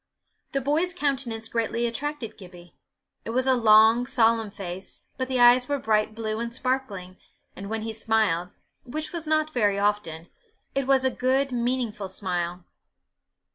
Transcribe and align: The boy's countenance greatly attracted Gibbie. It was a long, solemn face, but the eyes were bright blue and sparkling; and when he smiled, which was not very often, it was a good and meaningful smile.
The 0.53 0.61
boy's 0.61 0.95
countenance 0.95 1.47
greatly 1.47 1.85
attracted 1.85 2.35
Gibbie. 2.35 2.75
It 3.23 3.29
was 3.29 3.45
a 3.45 3.53
long, 3.53 4.07
solemn 4.07 4.49
face, 4.49 5.05
but 5.15 5.27
the 5.27 5.39
eyes 5.39 5.69
were 5.69 5.77
bright 5.77 6.15
blue 6.15 6.39
and 6.39 6.51
sparkling; 6.51 7.17
and 7.55 7.69
when 7.69 7.83
he 7.83 7.93
smiled, 7.93 8.55
which 8.83 9.13
was 9.13 9.27
not 9.27 9.53
very 9.53 9.77
often, 9.77 10.27
it 10.73 10.87
was 10.87 11.05
a 11.05 11.11
good 11.11 11.51
and 11.51 11.63
meaningful 11.63 12.09
smile. 12.09 12.65